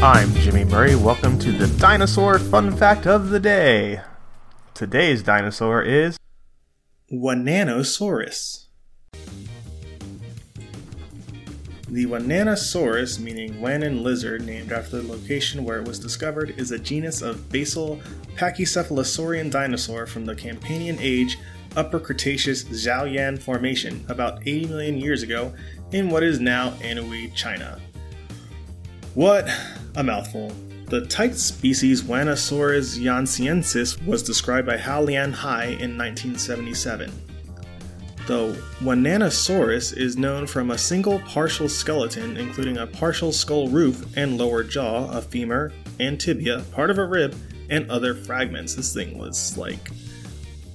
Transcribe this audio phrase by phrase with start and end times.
[0.00, 0.94] Murray.
[0.94, 4.00] Welcome to the dinosaur fun fact of the day.
[4.72, 6.16] Today's dinosaur is
[7.10, 8.66] Wannanosaurus.
[11.88, 16.78] The Wannanosaurus, meaning Wannan lizard, named after the location where it was discovered, is a
[16.78, 18.00] genus of basal
[18.36, 21.38] pachycephalosaurian dinosaur from the Campanian Age
[21.74, 25.52] Upper Cretaceous Xiaoyan Formation about 80 million years ago
[25.90, 27.80] in what is now Anhui, China.
[29.14, 29.48] What
[29.96, 30.52] a mouthful.
[30.86, 37.10] The type species Wanosaurus yansiensis was described by Hou Lianhai in 1977.
[38.26, 44.38] The Wannanosaurus is known from a single partial skeleton, including a partial skull roof and
[44.38, 47.34] lower jaw, a femur and tibia, part of a rib,
[47.70, 48.74] and other fragments.
[48.74, 49.90] This thing was like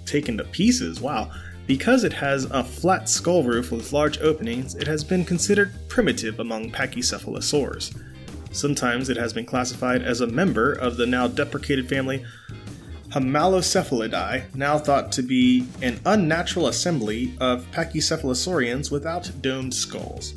[0.06, 1.00] taken to pieces.
[1.00, 1.32] Wow.
[1.66, 6.40] Because it has a flat skull roof with large openings, it has been considered primitive
[6.40, 7.96] among pachycephalosaurs.
[8.54, 12.24] Sometimes it has been classified as a member of the now deprecated family
[13.14, 20.34] Homalocephalidae, now thought to be an unnatural assembly of pachycephalosaurians without domed skulls.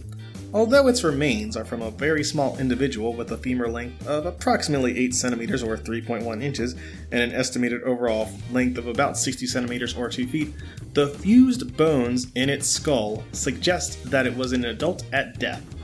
[0.52, 4.98] Although its remains are from a very small individual with a femur length of approximately
[4.98, 6.74] 8 centimeters or 3.1 inches
[7.12, 10.54] and an estimated overall length of about 60 centimeters or 2 feet,
[10.92, 15.75] the fused bones in its skull suggest that it was an adult at death.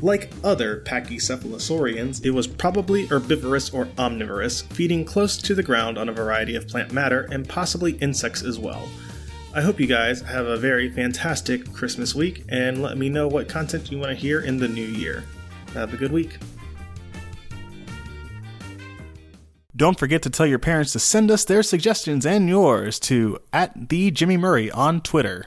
[0.00, 6.08] Like other pachycephalosaurians, it was probably herbivorous or omnivorous, feeding close to the ground on
[6.08, 8.88] a variety of plant matter and possibly insects as well.
[9.54, 13.48] I hope you guys have a very fantastic Christmas week and let me know what
[13.48, 15.24] content you want to hear in the new year.
[15.74, 16.38] Have a good week.
[19.74, 23.88] Don't forget to tell your parents to send us their suggestions and yours to at
[23.88, 25.46] the Jimmy Murray on Twitter.